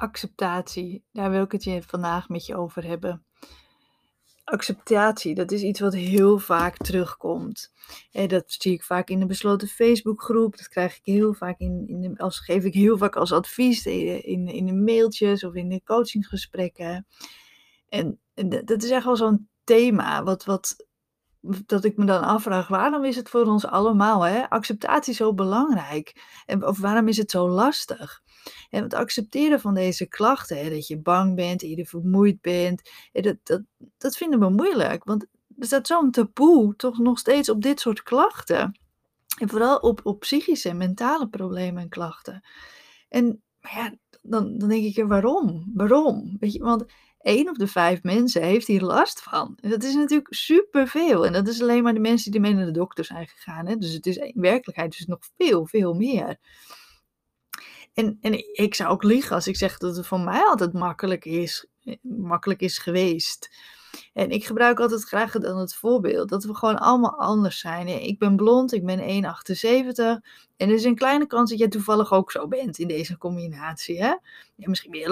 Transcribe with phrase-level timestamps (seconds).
[0.00, 3.24] acceptatie, daar wil ik het je vandaag met je over hebben.
[4.44, 7.72] Acceptatie, dat is iets wat heel vaak terugkomt.
[8.12, 10.56] En dat zie ik vaak in de besloten Facebookgroep.
[10.56, 13.86] Dat krijg ik heel vaak in, in de, als geef ik heel vaak als advies
[13.86, 17.06] in, in, de mailtjes of in de coachingsgesprekken.
[17.88, 20.86] En, en dat is echt wel zo'n thema wat, wat,
[21.66, 26.40] dat ik me dan afvraag, waarom is het voor ons allemaal, hè, acceptatie zo belangrijk?
[26.46, 28.22] En, of waarom is het zo lastig?
[28.70, 32.90] En het accepteren van deze klachten, hè, dat je bang bent, dat je vermoeid bent,
[33.12, 33.62] dat, dat,
[33.98, 35.04] dat vinden we moeilijk.
[35.04, 35.26] Want
[35.58, 38.78] er staat zo'n taboe toch nog steeds op dit soort klachten.
[39.38, 42.44] En vooral op, op psychische en mentale problemen en klachten.
[43.08, 45.70] En ja, dan, dan denk ik, waarom?
[45.74, 46.36] Waarom?
[46.40, 46.84] Weet je, want
[47.20, 49.58] één op de vijf mensen heeft hier last van.
[49.60, 51.26] Dat is natuurlijk superveel.
[51.26, 53.66] En dat is alleen maar de mensen die mee naar de dokter zijn gegaan.
[53.66, 53.76] Hè?
[53.76, 56.38] Dus het is in werkelijkheid dus nog veel, veel meer.
[57.94, 61.24] En, en ik zou ook liegen als ik zeg dat het voor mij altijd makkelijk
[61.24, 63.48] is, eh, makkelijk is geweest.
[64.12, 67.88] En ik gebruik altijd graag dan het voorbeeld dat we gewoon allemaal anders zijn.
[67.88, 69.04] Ik ben blond, ik ben 1,78
[70.56, 74.02] en er is een kleine kans dat jij toevallig ook zo bent in deze combinatie.
[74.02, 74.14] Hè?
[74.56, 75.10] Misschien ben je,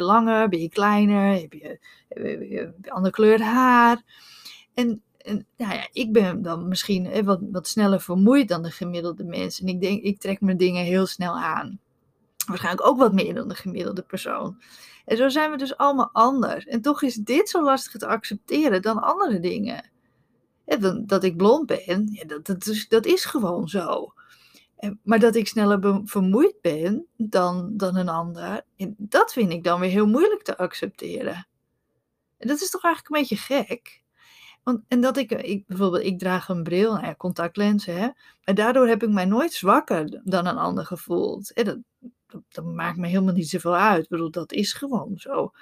[0.00, 4.02] langer, ben je kleiner, heb je, andere kleur haar.
[4.74, 9.24] En, en nou ja, ik ben dan misschien wat, wat sneller vermoeid dan de gemiddelde
[9.24, 9.60] mens.
[9.60, 11.80] En ik denk, ik trek mijn dingen heel snel aan.
[12.46, 14.62] Waarschijnlijk ook wat meer dan de gemiddelde persoon.
[15.04, 16.66] En zo zijn we dus allemaal anders.
[16.66, 19.90] En toch is dit zo lastig te accepteren dan andere dingen.
[21.06, 24.12] dat ik blond ben, ja, dat, dat, is, dat is gewoon zo.
[25.02, 28.64] Maar dat ik sneller vermoeid ben dan, dan een ander,
[28.96, 31.46] dat vind ik dan weer heel moeilijk te accepteren.
[32.38, 34.04] En dat is toch eigenlijk een beetje gek?
[34.62, 38.08] Want, en dat ik, ik, bijvoorbeeld, ik draag een bril, nou contactlenzen, hè.
[38.44, 41.52] Maar daardoor heb ik mij nooit zwakker dan een ander gevoeld.
[41.52, 41.78] En dat,
[42.48, 44.02] dat, maakt me helemaal niet zoveel uit.
[44.02, 45.52] Ik bedoel, dat is gewoon zo.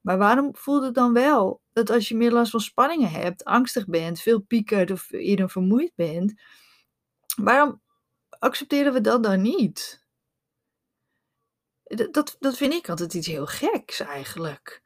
[0.00, 3.86] Maar waarom voelt het dan wel dat als je meer last van spanningen hebt, angstig
[3.86, 6.40] bent, veel piekert of eerder vermoeid bent,
[7.36, 7.80] waarom
[8.38, 10.04] accepteren we dat dan niet?
[11.84, 14.82] Dat, dat, dat vind ik altijd iets heel geks eigenlijk.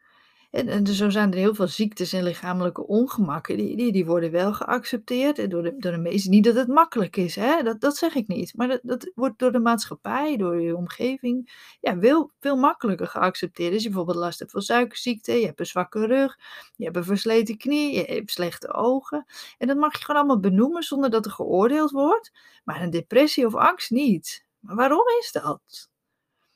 [0.55, 4.31] En, en zo zijn er heel veel ziektes en lichamelijke ongemakken, die, die, die worden
[4.31, 6.31] wel geaccepteerd door de, door de meesten.
[6.31, 7.63] Niet dat het makkelijk is, hè?
[7.63, 8.57] Dat, dat zeg ik niet.
[8.57, 13.73] Maar dat, dat wordt door de maatschappij, door je omgeving, ja, veel, veel makkelijker geaccepteerd.
[13.73, 16.39] Als je bijvoorbeeld last hebt van suikerziekte, je hebt een zwakke rug,
[16.77, 19.25] je hebt een versleten knie, je hebt slechte ogen.
[19.59, 22.33] En dat mag je gewoon allemaal benoemen zonder dat er geoordeeld wordt.
[22.65, 24.47] Maar een depressie of angst niet.
[24.59, 25.93] Maar waarom is dat?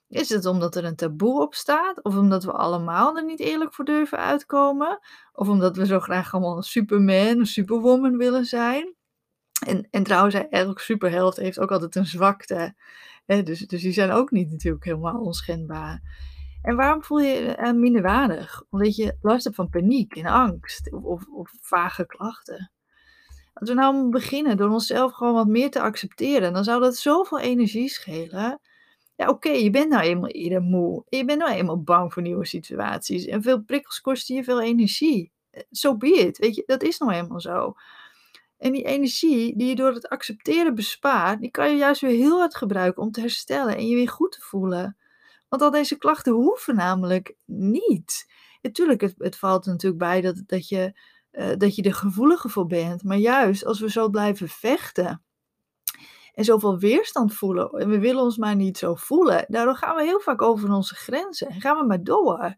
[0.08, 2.02] Is het omdat er een taboe op staat?
[2.02, 4.98] Of omdat we allemaal er niet eerlijk voor durven uitkomen?
[5.32, 8.94] Of omdat we zo graag allemaal een superman of superwoman willen zijn?
[9.66, 12.74] En, en trouwens, elke superheld heeft ook altijd een zwakte.
[13.26, 13.42] Hè?
[13.42, 16.00] Dus, dus die zijn ook niet natuurlijk helemaal onschendbaar.
[16.62, 18.62] En waarom voel je je uh, minderwaardig?
[18.70, 22.72] Omdat je last hebt van paniek en angst of, of, of vage klachten.
[23.52, 27.38] Als we nou beginnen door onszelf gewoon wat meer te accepteren, dan zou dat zoveel
[27.38, 28.60] energie schelen.
[29.18, 31.04] Ja, oké, je bent nou eenmaal eerder moe.
[31.08, 33.24] Je bent nou eenmaal bang voor nieuwe situaties.
[33.24, 35.32] En veel prikkels kosten je veel energie.
[35.52, 37.74] Zo so be weet je, dat is nou eenmaal zo.
[38.58, 42.38] En die energie die je door het accepteren bespaart, die kan je juist weer heel
[42.38, 44.96] hard gebruiken om te herstellen en je weer goed te voelen.
[45.48, 48.26] Want al deze klachten hoeven namelijk niet.
[48.62, 51.00] Natuurlijk, het, het valt natuurlijk bij dat, dat, je,
[51.32, 53.02] uh, dat je er gevoeliger voor bent.
[53.02, 55.22] Maar juist als we zo blijven vechten
[56.38, 57.70] en zoveel weerstand voelen.
[57.70, 59.44] En we willen ons maar niet zo voelen.
[59.48, 61.48] Daardoor gaan we heel vaak over onze grenzen.
[61.48, 62.56] En gaan we maar door.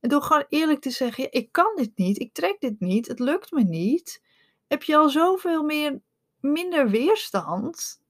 [0.00, 3.18] En door gewoon eerlijk te zeggen: ik kan dit niet, ik trek dit niet, het
[3.18, 4.22] lukt me niet.
[4.66, 6.00] Heb je al zoveel meer,
[6.40, 8.02] minder weerstand.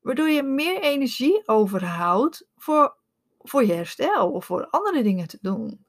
[0.00, 2.96] Waardoor je meer energie overhoudt voor,
[3.38, 5.84] voor je herstel of voor andere dingen te doen.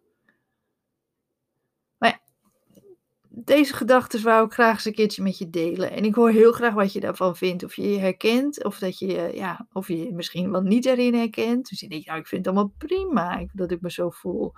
[3.55, 5.91] Deze gedachten wou ik graag eens een keertje met je delen.
[5.91, 7.63] En ik hoor heel graag wat je daarvan vindt.
[7.63, 11.69] Of je je herkent, of dat je, ja, of je, misschien wel niet erin herkent.
[11.69, 14.53] Dus je denkt, ja, ik vind het allemaal prima dat ik me zo voel.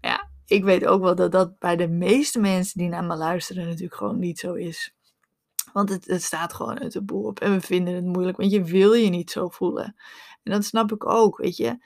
[0.00, 3.64] Ja, ik weet ook wel dat dat bij de meeste mensen die naar me luisteren
[3.64, 4.94] natuurlijk gewoon niet zo is.
[5.72, 7.40] Want het, het staat gewoon uit de boel op.
[7.40, 9.96] En we vinden het moeilijk, want je wil je niet zo voelen.
[10.42, 11.78] En dat snap ik ook, weet je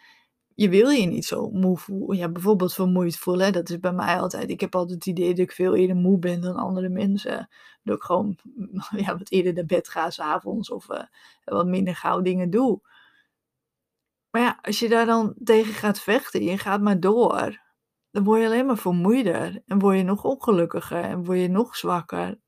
[0.54, 2.16] je wil je niet zo moe voelen.
[2.16, 3.52] Ja, bijvoorbeeld vermoeid voelen.
[3.52, 4.50] Dat is bij mij altijd.
[4.50, 7.48] Ik heb altijd het idee dat ik veel eerder moe ben dan andere mensen.
[7.82, 8.36] Dat ik gewoon
[9.04, 11.02] ja, wat eerder naar bed ga s'avonds of uh,
[11.44, 12.80] wat minder gauw dingen doe.
[14.30, 17.62] Maar ja, als je daar dan tegen gaat vechten, je gaat maar door.
[18.10, 19.62] Dan word je alleen maar vermoeider.
[19.66, 22.38] En word je nog ongelukkiger en word je nog zwakker.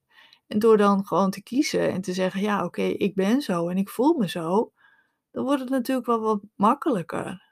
[0.47, 3.77] En door dan gewoon te kiezen en te zeggen, ja oké, ik ben zo en
[3.77, 4.73] ik voel me zo.
[5.31, 7.46] Dan wordt het natuurlijk wel wat makkelijker.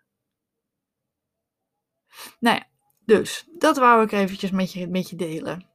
[2.40, 2.66] Nou ja,
[3.04, 5.66] dus dat wou ik eventjes met je, delen.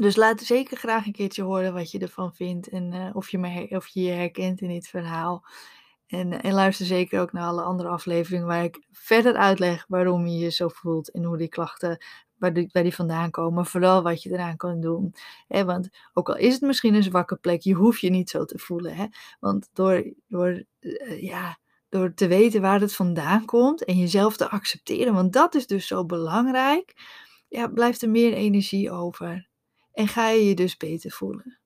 [0.00, 3.38] Dus laat zeker graag een keertje horen wat je ervan vindt en uh, of, je
[3.38, 5.44] me, of je je herkent in dit verhaal.
[6.06, 10.38] En, en, luister zeker ook naar alle andere afleveringen waar ik verder uitleg waarom je
[10.38, 12.04] je zo voelt en hoe die klachten,
[12.38, 13.66] waar die, waar die vandaan komen.
[13.66, 15.14] Vooral wat je eraan kan doen.
[15.48, 18.58] Want ook al is het misschien een zwakke plek, je hoeft je niet zo te
[18.58, 19.10] voelen.
[19.40, 21.58] Want door, door, uh, ja,
[21.92, 25.86] door te weten waar het vandaan komt en jezelf te accepteren, want dat is dus
[25.86, 26.92] zo belangrijk,
[27.48, 29.48] ja, blijft er meer energie over.
[29.92, 31.58] En ga je je dus beter voelen.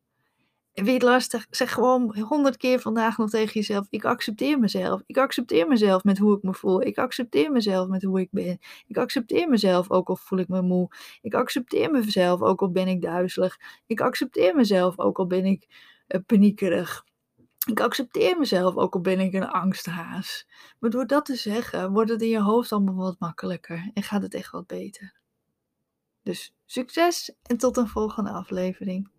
[0.73, 5.03] En weer lastig, zeg gewoon honderd keer vandaag nog tegen jezelf: ik accepteer mezelf.
[5.07, 6.83] Ik accepteer mezelf met hoe ik me voel.
[6.83, 8.59] Ik accepteer mezelf met hoe ik ben.
[8.87, 10.89] Ik accepteer mezelf ook al voel ik me moe.
[11.23, 13.59] Ik accepteer mezelf ook al ben ik duizelig.
[13.87, 15.67] Ik accepteer mezelf ook al ben ik
[16.09, 17.05] uh, paniekerig.
[17.67, 20.47] Ik accepteer mezelf ook al ben ik een angsthaas.
[20.79, 24.23] Maar door dat te zeggen, wordt het in je hoofd allemaal wat makkelijker en gaat
[24.23, 25.15] het echt wat beter.
[26.23, 29.11] Dus succes en tot een volgende aflevering.